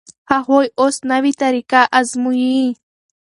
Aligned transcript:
هغوی 0.31 0.65
اوس 0.79 0.95
نوې 1.11 1.31
طریقه 1.41 1.81
ازمويي. 1.99 2.65